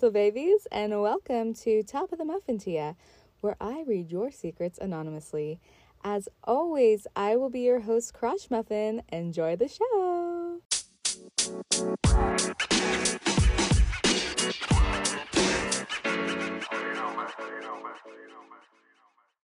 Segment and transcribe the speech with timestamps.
[0.00, 2.94] little babies, and welcome to Top of the Muffin To Ya,
[3.42, 5.60] where I read your secrets anonymously.
[6.02, 9.02] As always, I will be your host, Crotch Muffin.
[9.12, 10.60] Enjoy the show.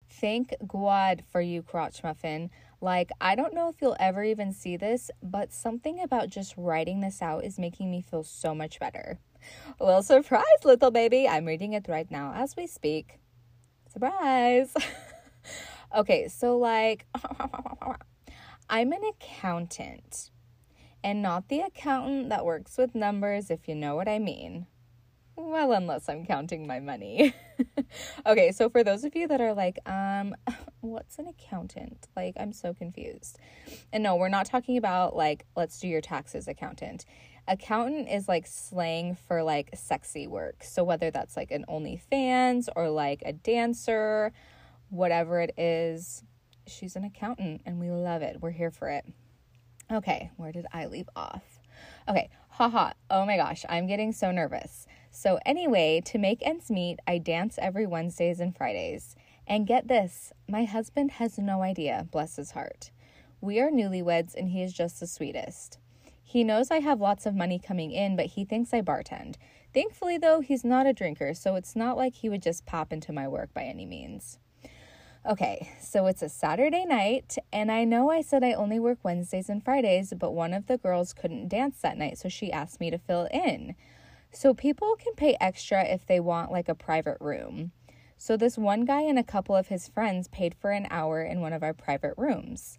[0.09, 2.49] Thank God for you, Crotch Muffin.
[2.81, 7.01] Like, I don't know if you'll ever even see this, but something about just writing
[7.01, 9.19] this out is making me feel so much better.
[9.81, 11.29] Well, surprise, little baby.
[11.29, 13.21] I'm reading it right now as we speak.
[13.93, 14.75] Surprise.
[15.97, 17.07] okay, so like,
[18.71, 20.31] I'm an accountant
[21.05, 24.67] and not the accountant that works with numbers, if you know what I mean.
[25.37, 27.33] Well, unless I'm counting my money.
[28.27, 30.35] okay, so for those of you that are like, um,
[30.81, 32.09] what's an accountant?
[32.17, 33.39] Like, I'm so confused.
[33.93, 37.05] And no, we're not talking about like, let's do your taxes, accountant.
[37.49, 40.63] Accountant is like slang for like sexy work.
[40.63, 44.33] So whether that's like an OnlyFans or like a dancer,
[44.91, 46.23] whatever it is,
[46.67, 48.41] she's an accountant and we love it.
[48.41, 49.07] We're here for it.
[49.91, 51.61] Okay, where did I leave off?
[52.07, 52.93] Okay, haha.
[53.09, 54.87] Oh my gosh, I'm getting so nervous.
[55.11, 59.17] So, anyway, to make ends meet, I dance every Wednesdays and Fridays.
[59.47, 62.91] And get this, my husband has no idea, bless his heart.
[63.41, 65.79] We are newlyweds and he is just the sweetest.
[66.29, 69.37] He knows I have lots of money coming in, but he thinks I bartend.
[69.73, 73.15] Thankfully, though, he's not a drinker, so it's not like he would just pop into
[73.15, 74.39] my work by any means.
[75.27, 79.49] Okay, so it's a Saturday night, and I know I said I only work Wednesdays
[79.49, 82.91] and Fridays, but one of the girls couldn't dance that night, so she asked me
[82.91, 83.75] to fill in.
[84.31, 87.73] So people can pay extra if they want like a private room.
[88.19, 91.41] So this one guy and a couple of his friends paid for an hour in
[91.41, 92.79] one of our private rooms.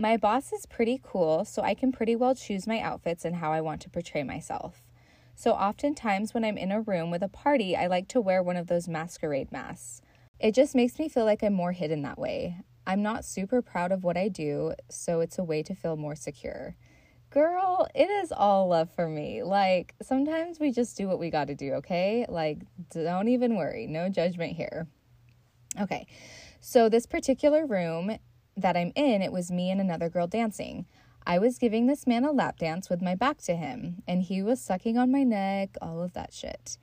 [0.00, 3.50] My boss is pretty cool, so I can pretty well choose my outfits and how
[3.50, 4.86] I want to portray myself.
[5.34, 8.56] So oftentimes when I'm in a room with a party, I like to wear one
[8.56, 10.00] of those masquerade masks.
[10.38, 12.58] It just makes me feel like I'm more hidden that way.
[12.86, 16.14] I'm not super proud of what I do, so it's a way to feel more
[16.14, 16.76] secure.
[17.30, 19.42] Girl, it is all love for me.
[19.42, 22.24] Like, sometimes we just do what we got to do, okay?
[22.28, 23.88] Like, don't even worry.
[23.88, 24.86] No judgment here.
[25.80, 26.06] Okay,
[26.60, 28.16] so this particular room
[28.60, 30.86] that I'm in, it was me and another girl dancing.
[31.26, 34.42] I was giving this man a lap dance with my back to him, and he
[34.42, 36.78] was sucking on my neck, all of that shit.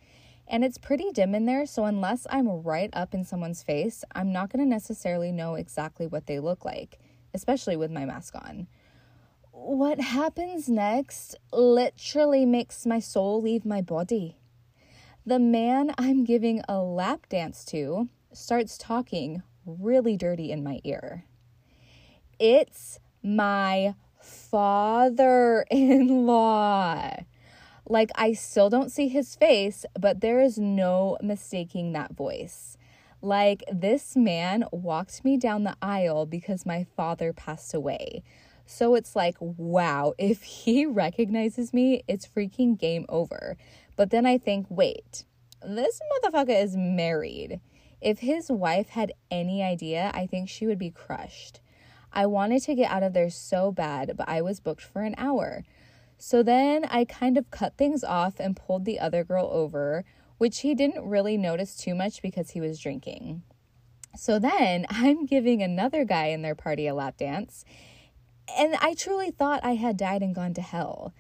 [0.48, 4.32] And it's pretty dim in there, so unless I'm right up in someone's face, I'm
[4.32, 7.00] not to necessarily know exactly what they look like,
[7.34, 8.68] especially with my mask on
[9.56, 14.38] what happens next literally makes my soul leave my body.
[15.26, 21.24] The man I'm giving a lap dance to starts talking really dirty in my ear.
[22.40, 27.12] It's my father in law.
[27.88, 32.78] Like, I still don't see his face, but there is no mistaking that voice.
[33.22, 38.24] Like, this man walked me down the aisle because my father passed away.
[38.66, 43.58] So it's like, wow, if he recognizes me, it's freaking game over.
[43.96, 45.26] But then I think, wait,
[45.64, 47.62] this motherfucker is married.
[48.02, 51.62] If his wife had any idea, I think she would be crushed.
[52.16, 55.16] I wanted to get out of there so bad, but I was booked for an
[55.18, 55.64] hour.
[56.18, 60.06] So then I kind of cut things off and pulled the other girl over,
[60.38, 63.44] which he didn't really notice too much because he was drinking.
[64.16, 67.66] So then I'm giving another guy in their party a lap dance
[68.56, 71.14] and I truly thought I had died and gone to hell.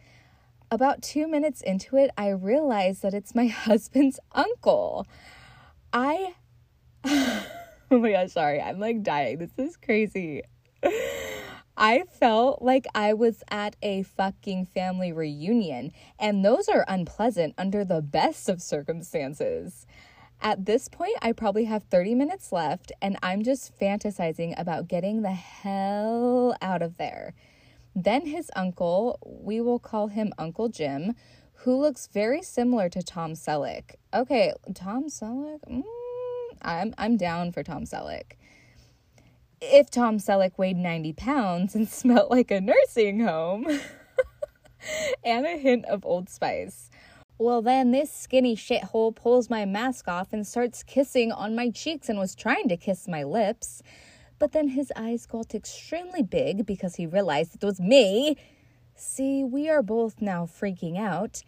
[0.71, 5.07] About two minutes into it, I realized that it's my husband's uncle.
[5.93, 6.35] I.
[7.05, 7.45] oh
[7.91, 8.61] my gosh, sorry.
[8.61, 9.37] I'm like dying.
[9.37, 10.43] This is crazy.
[11.77, 17.83] I felt like I was at a fucking family reunion, and those are unpleasant under
[17.83, 19.85] the best of circumstances.
[20.41, 25.21] At this point, I probably have 30 minutes left, and I'm just fantasizing about getting
[25.21, 27.33] the hell out of there.
[27.95, 31.13] Then his uncle, we will call him Uncle Jim,
[31.59, 33.95] who looks very similar to Tom Selleck.
[34.13, 35.59] Okay, Tom Selleck?
[35.69, 35.83] Mm,
[36.61, 38.33] I'm, I'm down for Tom Selleck.
[39.61, 43.67] If Tom Selleck weighed 90 pounds and smelled like a nursing home,
[45.23, 46.89] and a hint of Old Spice.
[47.37, 52.07] Well, then this skinny shithole pulls my mask off and starts kissing on my cheeks
[52.07, 53.81] and was trying to kiss my lips.
[54.39, 58.37] But then his eyes got extremely big because he realized it was me.
[58.95, 61.41] See, we are both now freaking out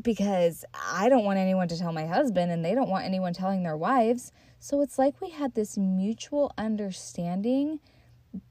[0.00, 3.64] because I don't want anyone to tell my husband and they don't want anyone telling
[3.64, 4.32] their wives.
[4.58, 7.80] So it's like we had this mutual understanding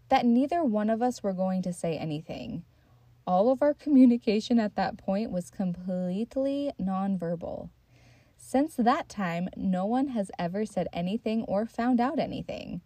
[0.09, 2.63] that neither one of us were going to say anything
[3.27, 7.69] all of our communication at that point was completely nonverbal.
[8.37, 12.79] Since that time, no one has ever said anything or found out anything.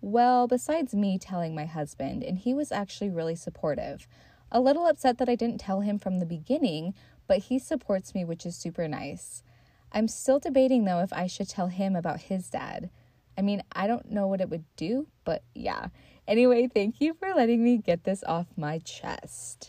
[0.00, 4.08] Well, besides me telling my husband, and he was actually really supportive.
[4.50, 6.94] A little upset that I didn't tell him from the beginning,
[7.28, 9.44] but he supports me, which is super nice.
[9.92, 12.90] I'm still debating though if I should tell him about his dad.
[13.38, 15.88] I mean, I don't know what it would do, but yeah.
[16.26, 19.68] Anyway, thank you for letting me get this off my chest.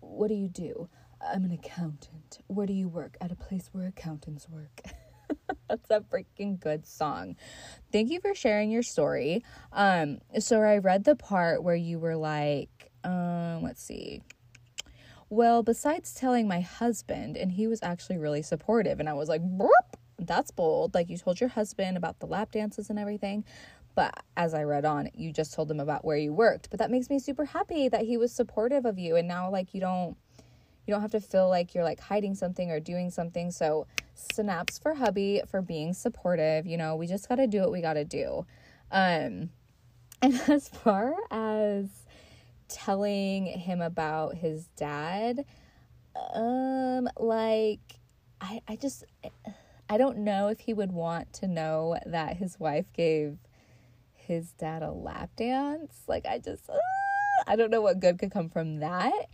[0.00, 0.88] What do you do?
[1.20, 2.38] I'm an accountant.
[2.46, 3.16] Where do you work?
[3.20, 4.82] At a place where accountants work.
[5.68, 7.36] That's a freaking good song.
[7.92, 9.44] Thank you for sharing your story.
[9.72, 14.22] Um, so I read the part where you were like, um, let's see.
[15.30, 19.42] Well, besides telling my husband, and he was actually really supportive, and I was like,
[20.18, 20.94] that's bold.
[20.94, 23.44] Like you told your husband about the lap dances and everything.
[23.94, 26.70] But as I read on, you just told him about where you worked.
[26.70, 29.16] But that makes me super happy that he was supportive of you.
[29.16, 30.16] And now, like, you don't
[30.88, 33.50] you don't have to feel like you're like hiding something or doing something.
[33.50, 36.66] So, snaps for hubby for being supportive.
[36.66, 38.46] You know, we just got to do what we got to do.
[38.90, 39.50] Um,
[40.22, 41.86] and as far as
[42.68, 45.44] telling him about his dad,
[46.34, 47.80] um, like,
[48.40, 49.04] I, I just,
[49.88, 53.36] I don't know if he would want to know that his wife gave
[54.14, 56.02] his dad a lap dance.
[56.08, 56.78] Like, I just, uh,
[57.46, 59.28] I don't know what good could come from that.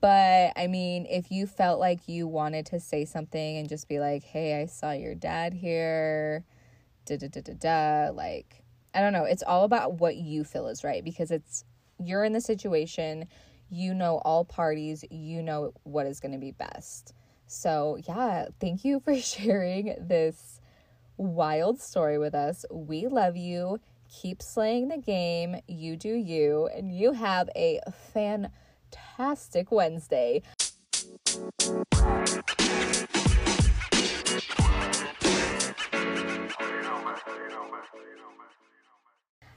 [0.00, 4.00] But I mean, if you felt like you wanted to say something and just be
[4.00, 6.44] like, hey, I saw your dad here,
[7.06, 8.62] da da da da da, like,
[8.94, 9.24] I don't know.
[9.24, 11.64] It's all about what you feel is right because it's,
[11.98, 13.26] you're in the situation,
[13.70, 17.14] you know all parties, you know what is going to be best.
[17.46, 20.60] So, yeah, thank you for sharing this
[21.16, 22.64] wild story with us.
[22.70, 23.78] We love you.
[24.22, 25.60] Keep slaying the game.
[25.68, 26.68] You do you.
[26.74, 27.80] And you have a
[28.12, 28.50] fan
[28.90, 30.42] fantastic Wednesday.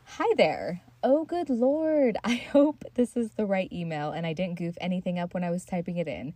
[0.05, 0.81] Hi there.
[1.03, 2.17] Oh, good lord.
[2.23, 5.49] I hope this is the right email and I didn't goof anything up when I
[5.49, 6.33] was typing it in.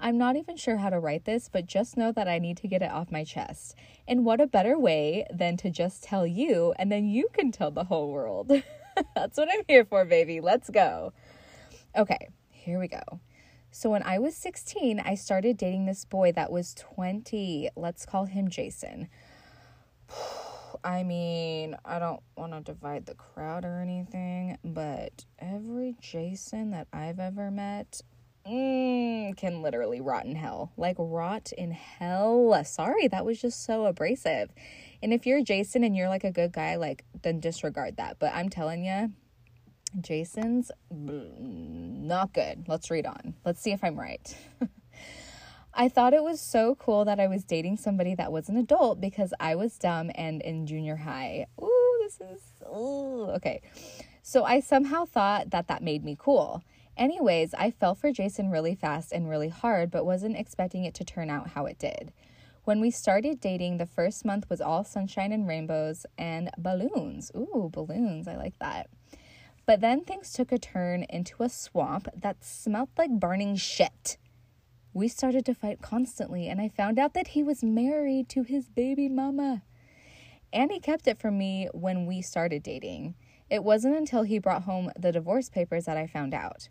[0.00, 2.66] I'm not even sure how to write this, but just know that I need to
[2.66, 3.76] get it off my chest.
[4.08, 7.70] And what a better way than to just tell you and then you can tell
[7.70, 8.50] the whole world.
[9.14, 10.40] That's what I'm here for, baby.
[10.40, 11.12] Let's go.
[11.94, 13.02] Okay, here we go.
[13.70, 17.68] So when I was 16, I started dating this boy that was 20.
[17.76, 19.08] Let's call him Jason.
[20.84, 26.88] I mean, I don't want to divide the crowd or anything, but every Jason that
[26.92, 28.00] I've ever met
[28.46, 30.72] mm, can literally rot in hell.
[30.76, 32.64] Like, rot in hell.
[32.64, 34.50] Sorry, that was just so abrasive.
[35.02, 38.18] And if you're Jason and you're like a good guy, like, then disregard that.
[38.18, 39.12] But I'm telling you,
[40.00, 42.64] Jason's mm, not good.
[42.68, 43.34] Let's read on.
[43.44, 44.36] Let's see if I'm right.
[45.74, 49.00] I thought it was so cool that I was dating somebody that was an adult
[49.00, 51.46] because I was dumb and in junior high.
[51.62, 53.62] Ooh, this is ooh, okay.
[54.22, 56.62] So I somehow thought that that made me cool.
[56.96, 61.04] Anyways, I fell for Jason really fast and really hard, but wasn't expecting it to
[61.04, 62.12] turn out how it did.
[62.64, 67.32] When we started dating, the first month was all sunshine and rainbows and balloons.
[67.34, 68.28] Ooh, balloons.
[68.28, 68.88] I like that.
[69.66, 74.18] But then things took a turn into a swamp that smelled like burning shit.
[74.92, 78.68] We started to fight constantly, and I found out that he was married to his
[78.68, 79.62] baby mama.
[80.52, 83.14] And he kept it from me when we started dating.
[83.48, 86.68] It wasn't until he brought home the divorce papers that I found out.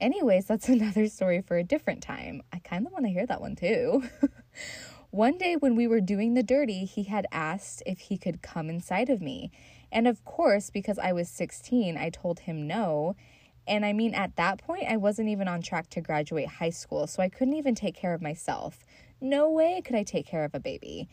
[0.00, 2.42] Anyways, that's another story for a different time.
[2.52, 4.04] I kind of want to hear that one too.
[5.10, 8.68] one day when we were doing the dirty, he had asked if he could come
[8.68, 9.50] inside of me.
[9.92, 13.16] And of course, because I was 16, I told him no.
[13.66, 17.06] And I mean, at that point, I wasn't even on track to graduate high school,
[17.06, 18.84] so I couldn't even take care of myself.
[19.20, 21.08] No way could I take care of a baby.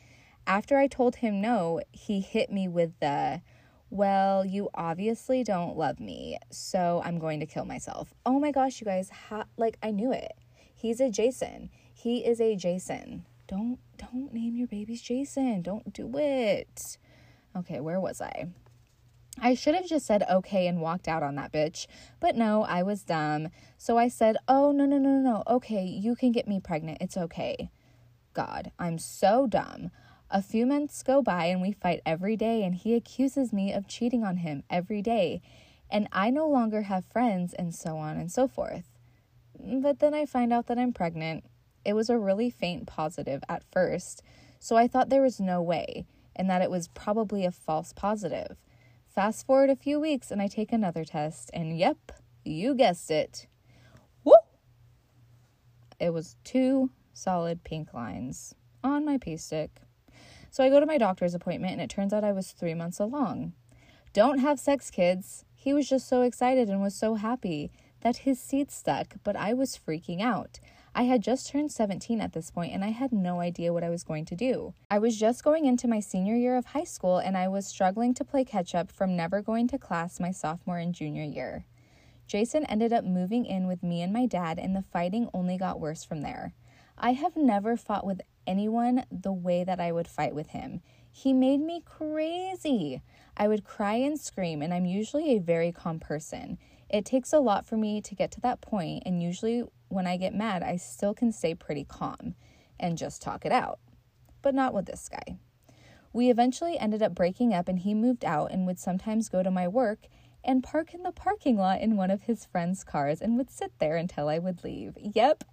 [0.45, 3.41] After I told him no, he hit me with the,
[3.89, 8.13] well, you obviously don't love me, so I'm going to kill myself.
[8.25, 10.33] Oh my gosh, you guys, ha- like I knew it.
[10.75, 11.69] He's a Jason.
[11.93, 13.25] He is a Jason.
[13.47, 15.61] Don't don't name your babies Jason.
[15.61, 16.97] Don't do it.
[17.55, 18.47] Okay, where was I?
[19.41, 21.87] I should have just said okay and walked out on that bitch,
[22.19, 23.49] but no, I was dumb.
[23.77, 26.99] So I said, Oh, no, no, no, no, okay, you can get me pregnant.
[27.01, 27.71] It's okay.
[28.33, 29.89] God, I'm so dumb.
[30.29, 33.87] A few months go by and we fight every day, and he accuses me of
[33.87, 35.41] cheating on him every day,
[35.89, 38.85] and I no longer have friends, and so on and so forth.
[39.59, 41.43] But then I find out that I'm pregnant.
[41.85, 44.23] It was a really faint positive at first,
[44.59, 48.57] so I thought there was no way, and that it was probably a false positive.
[49.13, 52.11] Fast forward a few weeks and I take another test, and yep,
[52.43, 53.47] You guessed it.
[54.23, 54.33] Woo!
[55.99, 59.81] It was two solid pink lines on my pee stick.
[60.49, 62.99] So I go to my doctor's appointment and it turns out I was three months
[62.99, 63.53] along.
[64.13, 65.45] Don't have sex, kids.
[65.53, 69.53] He was just so excited and was so happy that his seed stuck, but I
[69.53, 70.59] was freaking out.
[70.95, 73.89] I had just turned 17 at this point and I had no idea what I
[73.89, 74.73] was going to do.
[74.91, 78.13] I was just going into my senior year of high school and I was struggling
[78.13, 81.65] to play catch up from never going to class my sophomore and junior year.
[82.27, 85.79] Jason ended up moving in with me and my dad, and the fighting only got
[85.79, 86.53] worse from there.
[86.97, 90.81] I have never fought with anyone the way that I would fight with him.
[91.11, 93.01] He made me crazy.
[93.35, 96.57] I would cry and scream, and I'm usually a very calm person.
[96.89, 100.17] It takes a lot for me to get to that point, and usually when I
[100.17, 102.35] get mad, I still can stay pretty calm
[102.79, 103.79] and just talk it out.
[104.41, 105.37] But not with this guy.
[106.11, 109.49] We eventually ended up breaking up, and he moved out and would sometimes go to
[109.49, 110.07] my work
[110.43, 113.71] and park in the parking lot in one of his friend's cars and would sit
[113.79, 114.97] there until I would leave.
[114.99, 115.43] Yep.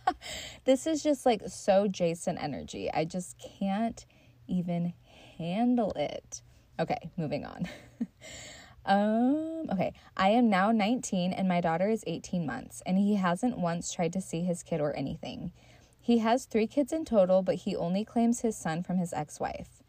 [0.64, 2.90] this is just like so Jason energy.
[2.92, 4.04] I just can't
[4.46, 4.92] even
[5.38, 6.42] handle it.
[6.78, 7.68] Okay, moving on.
[8.88, 13.58] um, okay, I am now 19 and my daughter is 18 months, and he hasn't
[13.58, 15.52] once tried to see his kid or anything.
[16.00, 19.38] He has three kids in total, but he only claims his son from his ex
[19.38, 19.82] wife.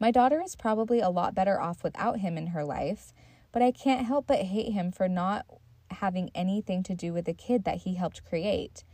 [0.00, 3.12] My daughter is probably a lot better off without him in her life,
[3.52, 5.44] but I can't help but hate him for not
[5.90, 8.84] having anything to do with the kid that he helped create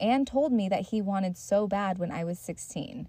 [0.00, 3.08] and told me that he wanted so bad when I was 16.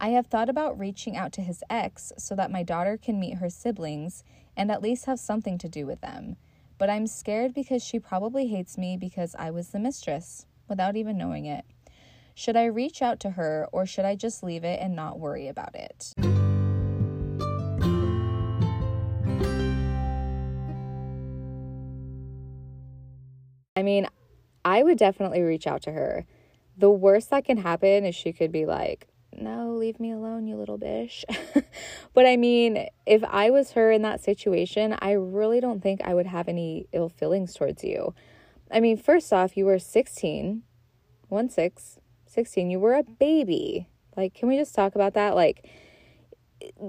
[0.00, 3.38] I have thought about reaching out to his ex so that my daughter can meet
[3.38, 4.24] her siblings
[4.56, 6.36] and at least have something to do with them.
[6.78, 11.18] But I'm scared because she probably hates me because I was the mistress without even
[11.18, 11.64] knowing it.
[12.34, 15.48] Should I reach out to her or should I just leave it and not worry
[15.48, 16.12] about it?
[23.74, 24.06] I mean,
[24.64, 26.26] I would definitely reach out to her.
[26.76, 29.06] The worst that can happen is she could be like,
[29.38, 31.24] no, leave me alone, you little bitch.
[32.14, 36.14] but I mean, if I was her in that situation, I really don't think I
[36.14, 38.14] would have any ill feelings towards you.
[38.70, 40.62] I mean, first off, you were 16,
[41.28, 43.88] 1 6, 16, you were a baby.
[44.16, 45.34] Like, can we just talk about that?
[45.34, 45.68] Like,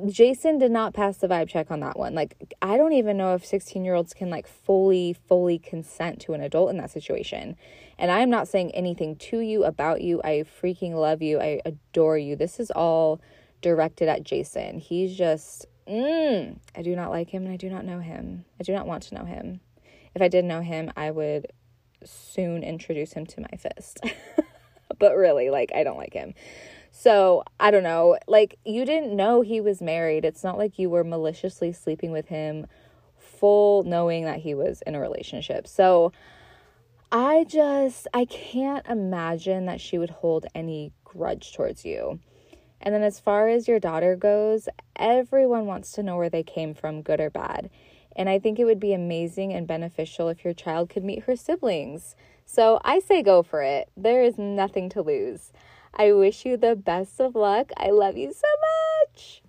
[0.07, 2.15] Jason did not pass the vibe check on that one.
[2.15, 6.33] Like, I don't even know if 16 year olds can like fully, fully consent to
[6.33, 7.55] an adult in that situation.
[7.97, 10.21] And I am not saying anything to you about you.
[10.23, 11.39] I freaking love you.
[11.39, 12.35] I adore you.
[12.35, 13.19] This is all
[13.61, 14.79] directed at Jason.
[14.79, 18.45] He's just, mm, I do not like him and I do not know him.
[18.59, 19.59] I do not want to know him.
[20.15, 21.47] If I did know him, I would
[22.03, 23.99] soon introduce him to my fist.
[24.99, 26.33] but really, like, I don't like him.
[26.99, 28.17] So I don't know.
[28.27, 30.25] Like, you didn't know he was married.
[30.25, 32.65] It's not like you were maliciously sleeping with him,
[33.19, 35.67] full knowing that he was in a relationship.
[35.67, 36.11] So
[37.11, 42.19] I just, I can't imagine that she would hold any grudge towards you.
[42.81, 46.73] And then, as far as your daughter goes, everyone wants to know where they came
[46.73, 47.69] from, good or bad.
[48.15, 51.35] And I think it would be amazing and beneficial if your child could meet her
[51.35, 52.15] siblings.
[52.47, 53.89] So I say go for it.
[53.95, 55.51] There is nothing to lose.
[55.99, 57.71] I wish you the best of luck.
[57.75, 58.47] I love you so
[59.09, 59.41] much.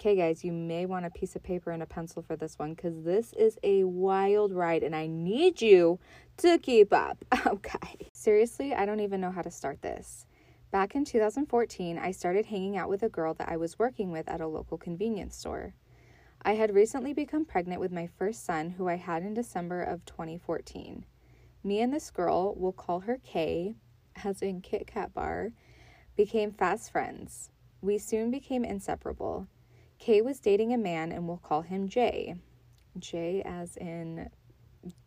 [0.00, 2.74] Okay, guys, you may want a piece of paper and a pencil for this one
[2.74, 6.00] because this is a wild ride and I need you
[6.38, 7.24] to keep up.
[7.46, 8.08] Okay.
[8.12, 10.26] Seriously, I don't even know how to start this.
[10.72, 14.28] Back in 2014, I started hanging out with a girl that I was working with
[14.28, 15.72] at a local convenience store.
[16.46, 20.04] I had recently become pregnant with my first son, who I had in December of
[20.04, 21.06] 2014.
[21.62, 23.76] Me and this girl, we'll call her Kay,
[24.22, 25.52] as in Kit Kat Bar,
[26.16, 27.50] became fast friends.
[27.80, 29.48] We soon became inseparable.
[29.98, 32.34] Kay was dating a man, and we'll call him Jay.
[32.98, 34.28] Jay, as in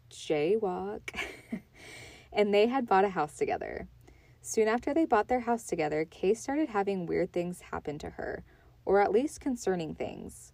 [0.10, 1.16] jaywalk.
[2.34, 3.88] and they had bought a house together.
[4.42, 8.44] Soon after they bought their house together, Kay started having weird things happen to her,
[8.86, 10.52] or at least concerning things.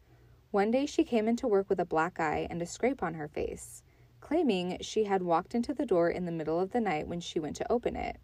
[0.53, 3.27] One day she came into work with a black eye and a scrape on her
[3.27, 3.81] face,
[4.22, 7.39] claiming she had walked into the door in the middle of the night when she
[7.39, 8.17] went to open it.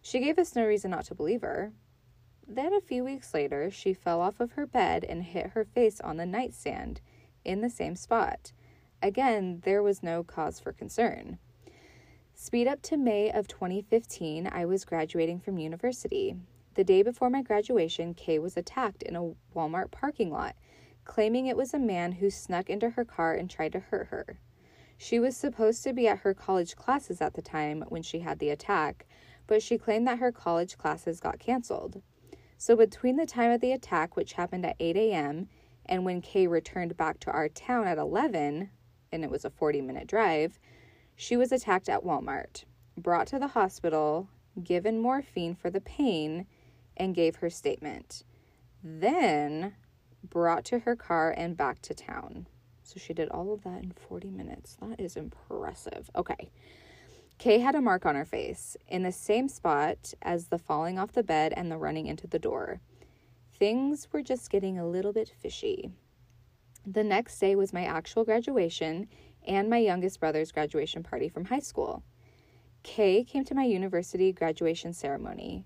[0.00, 1.72] She gave us no reason not to believe her.
[2.46, 6.00] Then, a few weeks later, she fell off of her bed and hit her face
[6.00, 7.00] on the nightstand
[7.44, 8.52] in the same spot.
[9.02, 11.38] Again, there was no cause for concern.
[12.34, 16.36] Speed up to May of 2015, I was graduating from university.
[16.74, 20.54] The day before my graduation, Kay was attacked in a Walmart parking lot
[21.04, 24.38] claiming it was a man who snuck into her car and tried to hurt her.
[24.96, 28.38] She was supposed to be at her college classes at the time when she had
[28.38, 29.06] the attack,
[29.46, 32.02] but she claimed that her college classes got canceled.
[32.56, 35.48] So, between the time of the attack, which happened at 8 a.m.,
[35.86, 38.70] and when Kay returned back to our town at 11,
[39.12, 40.58] and it was a 40 minute drive,
[41.14, 42.64] she was attacked at Walmart,
[42.96, 44.28] brought to the hospital,
[44.62, 46.46] given morphine for the pain,
[46.96, 48.22] and gave her statement.
[48.82, 49.74] Then
[50.30, 52.46] brought to her car and back to town.
[52.82, 54.76] So she did all of that in 40 minutes.
[54.80, 56.10] That is impressive.
[56.14, 56.50] Okay.
[57.38, 61.12] Kay had a mark on her face in the same spot as the falling off
[61.12, 62.80] the bed and the running into the door.
[63.52, 65.90] Things were just getting a little bit fishy.
[66.86, 69.08] The next day was my actual graduation
[69.46, 72.02] and my youngest brother's graduation party from high school.
[72.82, 75.64] Kay came to my university graduation ceremony.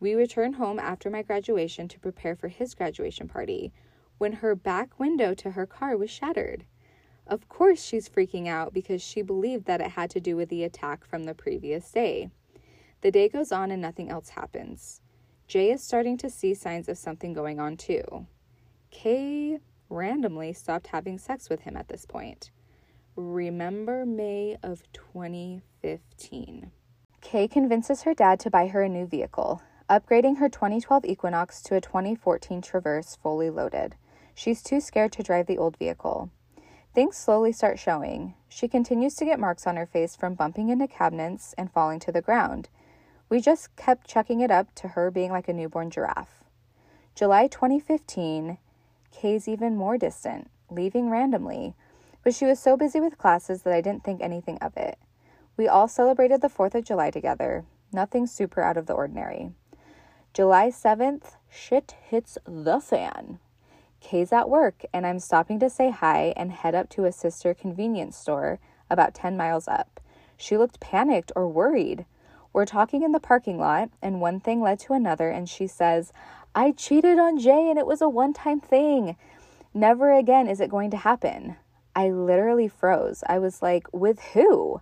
[0.00, 3.72] We returned home after my graduation to prepare for his graduation party
[4.18, 6.64] when her back window to her car was shattered.
[7.26, 10.64] Of course, she's freaking out because she believed that it had to do with the
[10.64, 12.30] attack from the previous day.
[13.00, 15.00] The day goes on and nothing else happens.
[15.46, 18.26] Jay is starting to see signs of something going on too.
[18.90, 22.50] Kay randomly stopped having sex with him at this point.
[23.16, 26.70] Remember May of 2015.
[27.20, 31.74] Kay convinces her dad to buy her a new vehicle, upgrading her 2012 Equinox to
[31.74, 33.96] a 2014 Traverse fully loaded.
[34.38, 36.30] She's too scared to drive the old vehicle.
[36.94, 38.34] Things slowly start showing.
[38.48, 42.12] She continues to get marks on her face from bumping into cabinets and falling to
[42.12, 42.68] the ground.
[43.28, 46.44] We just kept chucking it up to her being like a newborn giraffe.
[47.16, 48.58] July 2015,
[49.10, 51.74] Kay's even more distant, leaving randomly,
[52.22, 55.00] but she was so busy with classes that I didn't think anything of it.
[55.56, 59.50] We all celebrated the 4th of July together, nothing super out of the ordinary.
[60.32, 63.40] July 7th, shit hits the fan.
[64.00, 67.54] Kay's at work, and I'm stopping to say hi and head up to a sister
[67.54, 68.58] convenience store
[68.90, 70.00] about 10 miles up.
[70.36, 72.06] She looked panicked or worried.
[72.52, 76.12] We're talking in the parking lot, and one thing led to another, and she says,
[76.54, 79.16] I cheated on Jay and it was a one time thing.
[79.74, 81.56] Never again is it going to happen.
[81.94, 83.22] I literally froze.
[83.28, 84.80] I was like, with who?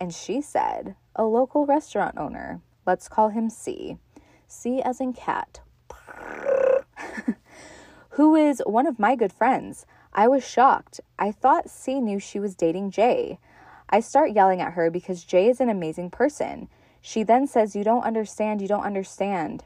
[0.00, 2.60] And she said, a local restaurant owner.
[2.86, 3.98] Let's call him C.
[4.48, 5.60] C as in cat.
[8.12, 9.86] who is one of my good friends.
[10.12, 11.00] I was shocked.
[11.18, 13.38] I thought C knew she was dating Jay.
[13.88, 16.68] I start yelling at her because Jay is an amazing person.
[17.00, 19.64] She then says, You don't understand, you don't understand.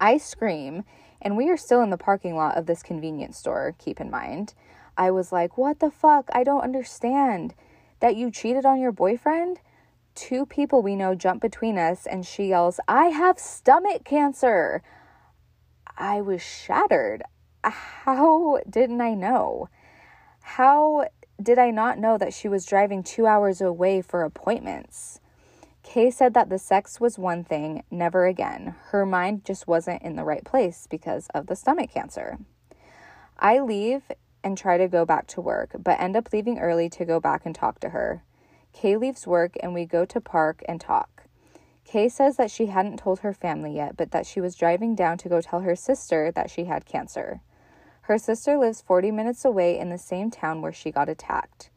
[0.00, 0.82] I scream,
[1.22, 4.54] and we are still in the parking lot of this convenience store, keep in mind.
[4.98, 6.28] I was like, What the fuck?
[6.32, 7.54] I don't understand.
[8.00, 9.60] That you cheated on your boyfriend?
[10.16, 14.82] Two people we know jump between us, and she yells, I have stomach cancer.
[15.96, 17.22] I was shattered
[17.70, 19.68] how didn't I know?
[20.42, 21.08] How
[21.42, 25.20] did I not know that she was driving two hours away for appointments?
[25.82, 28.74] Kay said that the sex was one thing, never again.
[28.86, 32.38] Her mind just wasn't in the right place because of the stomach cancer.
[33.38, 34.02] I leave
[34.42, 37.42] and try to go back to work, but end up leaving early to go back
[37.44, 38.22] and talk to her.
[38.72, 41.24] Kay leaves work and we go to park and talk.
[41.84, 45.18] Kay says that she hadn't told her family yet, but that she was driving down
[45.18, 47.40] to go tell her sister that she had cancer.
[48.06, 51.70] Her sister lives 40 minutes away in the same town where she got attacked.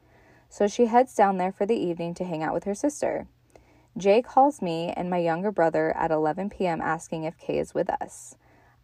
[0.50, 3.28] So she heads down there for the evening to hang out with her sister.
[3.98, 6.82] Jay calls me and my younger brother at 11 p.m.
[6.82, 8.36] asking if Kay is with us.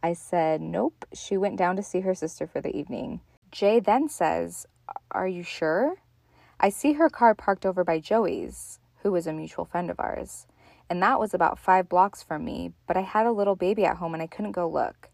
[0.02, 3.20] I said, Nope, she went down to see her sister for the evening.
[3.52, 4.66] Jay then says,
[5.12, 5.96] Are you sure?
[6.62, 10.48] I see her car parked over by Joey's, who is a mutual friend of ours,
[10.90, 13.98] and that was about five blocks from me, but I had a little baby at
[13.98, 15.10] home and I couldn't go look.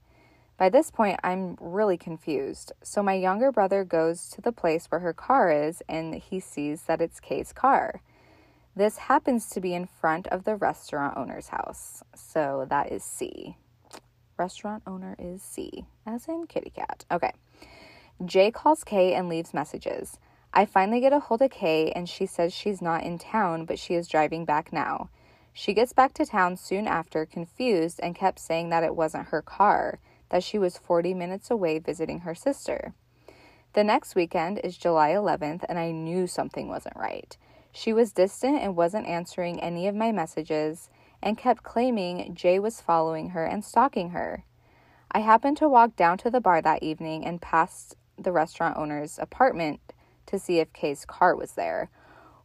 [0.60, 2.74] By this point, I'm really confused.
[2.84, 6.82] So my younger brother goes to the place where her car is and he sees
[6.84, 8.02] that it's Kay's car.
[8.76, 12.04] This happens to be in front of the restaurant owner's house.
[12.14, 13.56] So that is C.
[14.38, 17.06] Restaurant owner is C, as in kitty cat.
[17.10, 17.32] Okay.
[18.26, 20.20] Jay calls Kay and leaves messages.
[20.54, 23.80] I finally get a hold of Kay and she says she's not in town, but
[23.80, 25.10] she is driving back now.
[25.54, 29.42] She gets back to town soon after, confused, and kept saying that it wasn't her
[29.42, 32.94] car that she was 40 minutes away visiting her sister.
[33.74, 37.38] The next weekend is July 11th, and I knew something wasn't right.
[37.72, 40.90] She was distant and wasn't answering any of my messages
[41.22, 44.44] and kept claiming Jay was following her and stalking her.
[45.12, 49.20] I happened to walk down to the bar that evening and passed the restaurant owner's
[49.20, 49.80] apartment
[50.28, 51.90] to see if Kay's car was there.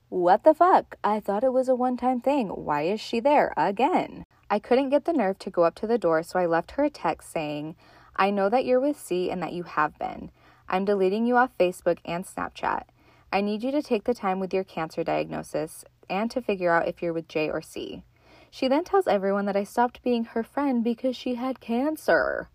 [0.09, 0.97] What the fuck?
[1.03, 2.49] I thought it was a one time thing.
[2.49, 4.25] Why is she there again?
[4.55, 6.85] I couldn't get the nerve to go up to the door, so I left her
[6.85, 7.75] a text saying,
[8.15, 10.31] I know that you're with C and that you have been.
[10.69, 12.85] I'm deleting you off Facebook and Snapchat.
[13.33, 16.87] I need you to take the time with your cancer diagnosis and to figure out
[16.87, 18.05] if you're with J or C.
[18.49, 22.49] She then tells everyone that I stopped being her friend because she had cancer.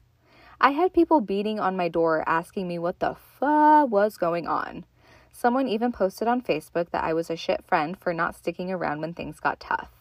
[0.62, 4.86] I had people beating on my door asking me what the fuck was going on.
[5.34, 9.02] Someone even posted on Facebook that I was a shit friend for not sticking around
[9.02, 9.99] when things got tough.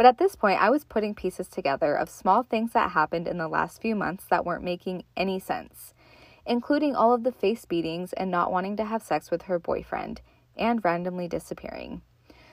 [0.00, 3.36] But at this point, I was putting pieces together of small things that happened in
[3.36, 5.92] the last few months that weren't making any sense,
[6.46, 10.22] including all of the face beatings and not wanting to have sex with her boyfriend
[10.56, 12.00] and randomly disappearing.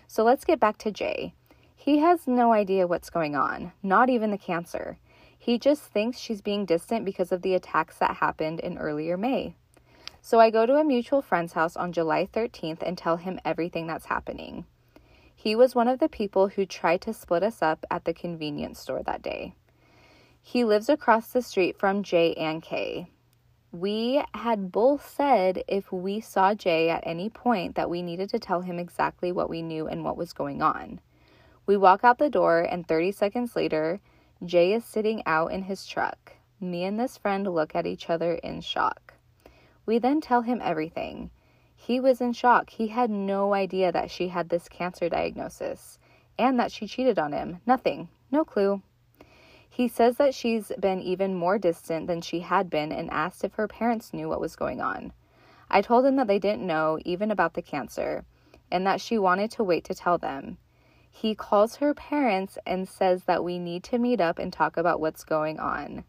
[0.10, 1.36] So let's get back to Jay.
[1.74, 4.98] He has no idea what's going on, not even the cancer.
[5.40, 9.56] He just thinks she's being distant because of the attacks that happened in earlier May.
[10.22, 13.88] So I go to a mutual friend's house on July 13th and tell him everything
[13.88, 14.66] that's happening.
[15.39, 18.80] He was one of the people who tried to split us up at the convenience
[18.80, 19.54] store that day.
[20.41, 23.12] He lives across the street from Jay and Kay.
[23.71, 28.39] We had both said if we saw Jay at any point that we needed to
[28.39, 31.00] tell him exactly what we knew and what was going on.
[31.67, 34.00] We walk out the door, and 30 seconds later,
[34.43, 36.34] Jay is sitting out in his truck.
[36.60, 39.13] Me and this friend look at each other in shock.
[39.86, 41.30] We then tell him everything.
[41.88, 42.71] He was in shock.
[42.71, 46.00] He had no idea that she had this cancer diagnosis
[46.38, 47.62] and that she cheated on him.
[47.65, 48.10] Nothing.
[48.30, 48.82] No clue.
[49.69, 53.54] He says that she's been even more distant than she had been and asked if
[53.54, 55.13] her parents knew what was going on.
[55.69, 58.26] I told him that they didn't know even about the cancer
[58.69, 60.58] and that she wanted to wait to tell them.
[61.10, 65.00] He calls her parents and says that we need to meet up and talk about
[65.00, 66.04] what's going on.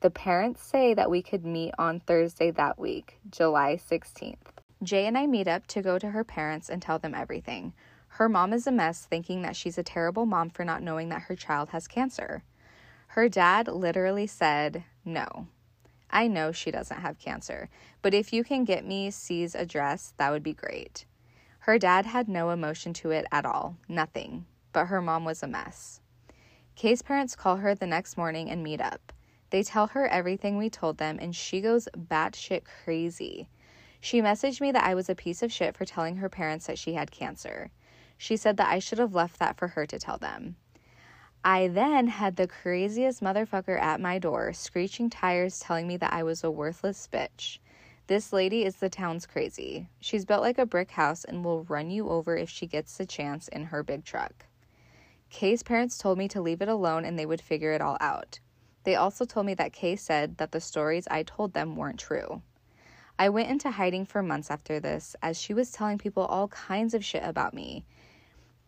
[0.00, 4.51] The parents say that we could meet on Thursday that week, July 16th.
[4.82, 7.72] Jay and I meet up to go to her parents and tell them everything.
[8.08, 11.22] Her mom is a mess, thinking that she's a terrible mom for not knowing that
[11.22, 12.42] her child has cancer.
[13.08, 15.46] Her dad literally said, No.
[16.10, 17.68] I know she doesn't have cancer,
[18.02, 21.06] but if you can get me C's address, that would be great.
[21.60, 25.46] Her dad had no emotion to it at all, nothing, but her mom was a
[25.46, 26.00] mess.
[26.74, 29.12] Kay's parents call her the next morning and meet up.
[29.50, 33.48] They tell her everything we told them, and she goes batshit crazy.
[34.04, 36.76] She messaged me that I was a piece of shit for telling her parents that
[36.76, 37.70] she had cancer.
[38.18, 40.56] She said that I should have left that for her to tell them.
[41.44, 46.24] I then had the craziest motherfucker at my door, screeching tires, telling me that I
[46.24, 47.60] was a worthless bitch.
[48.08, 49.88] This lady is the town's crazy.
[50.00, 53.06] She's built like a brick house and will run you over if she gets the
[53.06, 54.46] chance in her big truck.
[55.30, 58.40] Kay's parents told me to leave it alone and they would figure it all out.
[58.82, 62.42] They also told me that Kay said that the stories I told them weren't true.
[63.22, 66.92] I went into hiding for months after this as she was telling people all kinds
[66.92, 67.84] of shit about me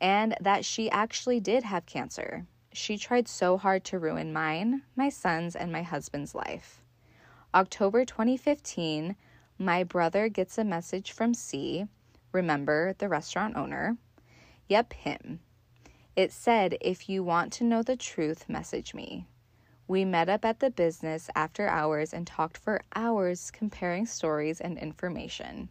[0.01, 2.47] and that she actually did have cancer.
[2.73, 6.85] She tried so hard to ruin mine, my son's, and my husband's life.
[7.53, 9.17] October 2015,
[9.59, 11.89] my brother gets a message from C,
[12.31, 13.97] remember the restaurant owner?
[14.69, 15.41] Yep, him.
[16.15, 19.27] It said, If you want to know the truth, message me.
[19.87, 24.79] We met up at the business after hours and talked for hours comparing stories and
[24.79, 25.69] information.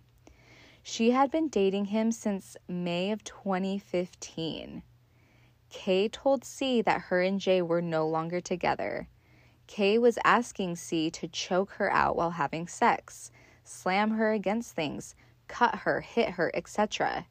[0.83, 4.83] She had been dating him since May of 2015.
[5.69, 9.07] Kay told C that her and Jay were no longer together.
[9.65, 13.31] Kay was asking C to choke her out while having sex,
[13.63, 15.15] slam her against things,
[15.47, 17.25] cut her, hit her, etc.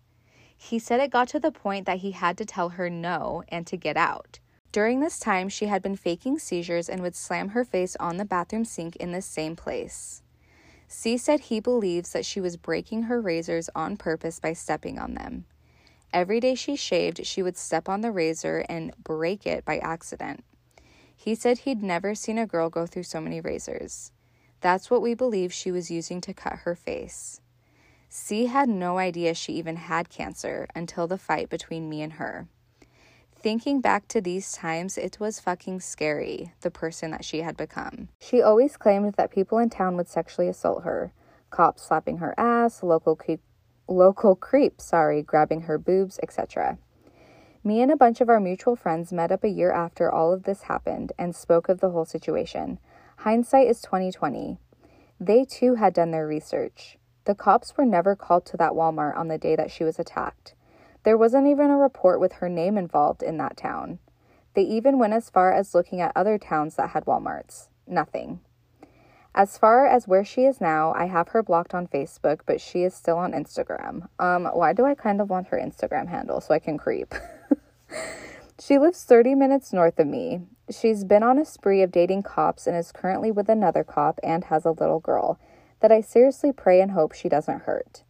[0.57, 3.67] He said it got to the point that he had to tell her no and
[3.69, 4.41] to get out.
[4.73, 8.25] During this time, she had been faking seizures and would slam her face on the
[8.25, 10.23] bathroom sink in the same place.
[10.89, 15.15] C said he believes that she was breaking her razors on purpose by stepping on
[15.15, 15.45] them.
[16.11, 20.43] Every day she shaved, she would step on the razor and break it by accident.
[21.15, 24.11] He said he'd never seen a girl go through so many razors.
[24.61, 27.41] That's what we believe she was using to cut her face.
[28.09, 32.49] C had no idea she even had cancer until the fight between me and her.
[33.43, 38.09] Thinking back to these times, it was fucking scary, the person that she had become.
[38.21, 41.13] She always claimed that people in town would sexually assault her
[41.51, 43.41] cops slapping her ass, local creep,
[43.89, 46.79] local creep, sorry, grabbing her boobs, etc.
[47.65, 50.45] Me and a bunch of our mutual friends met up a year after all of
[50.45, 52.79] this happened and spoke of the whole situation.
[53.19, 54.59] Hindsight is 2020.
[55.21, 56.97] They too had done their research.
[57.25, 60.55] The cops were never called to that Walmart on the day that she was attacked.
[61.05, 63.99] There wasn't even a report with her name involved in that town.
[64.55, 67.69] They even went as far as looking at other towns that had Walmarts.
[67.87, 68.41] Nothing.
[69.35, 72.83] As far as where she is now, I have her blocked on Facebook, but she
[72.83, 74.09] is still on Instagram.
[74.19, 77.15] Um, why do I kind of want her Instagram handle so I can creep?
[78.61, 80.43] she lives 30 minutes north of me.
[80.71, 84.45] She's been on a spree of dating cops and is currently with another cop and
[84.45, 85.41] has a little girl
[85.81, 88.03] that I seriously pray and hope she doesn't hurt.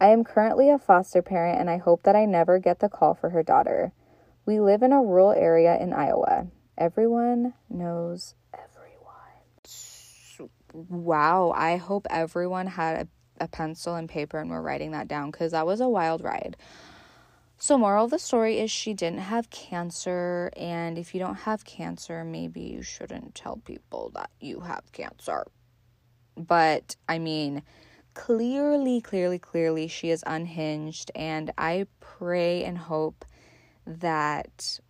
[0.00, 3.14] I am currently a foster parent and I hope that I never get the call
[3.14, 3.92] for her daughter.
[4.46, 6.46] We live in a rural area in Iowa.
[6.76, 10.50] Everyone knows everyone.
[10.72, 13.08] Wow, I hope everyone had
[13.40, 16.22] a, a pencil and paper and were writing that down because that was a wild
[16.22, 16.56] ride.
[17.60, 21.64] So, moral of the story is she didn't have cancer, and if you don't have
[21.64, 25.44] cancer, maybe you shouldn't tell people that you have cancer.
[26.36, 27.64] But I mean,
[28.14, 33.24] clearly, clearly, clearly, she is unhinged, and I pray and hope
[33.86, 34.80] that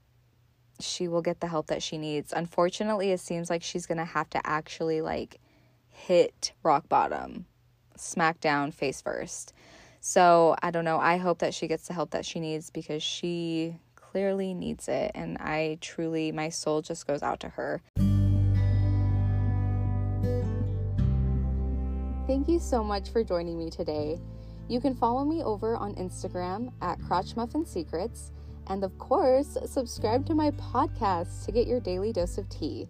[0.81, 2.33] she will get the help that she needs.
[2.33, 5.41] Unfortunately, it seems like she's gonna have to actually like
[5.89, 7.47] hit rock bottom,
[7.97, 9.53] smack down face first.
[10.01, 10.99] So I don't know.
[10.99, 15.11] I hope that she gets the help that she needs because she clearly needs it.
[15.15, 17.83] And I truly, my soul just goes out to her.
[22.49, 24.19] You so much for joining me today.
[24.69, 28.33] You can follow me over on Instagram at Crotch Muffin Secrets.
[28.69, 32.89] And of course, subscribe to my podcast to get your daily dose of tea.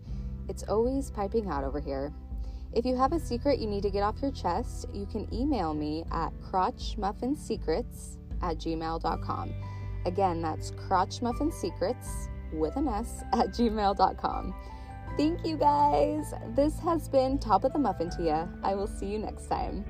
[0.48, 2.12] It's always piping hot over here.
[2.72, 5.74] If you have a secret you need to get off your chest, you can email
[5.74, 9.54] me at crotchmuffinsecrets at gmail.com.
[10.06, 14.54] Again, that's crotchmuffinsecrets with an S at gmail.com.
[15.18, 16.32] Thank you guys.
[16.54, 18.46] This has been Top of the Muffin To Ya.
[18.62, 19.84] I will see you next time.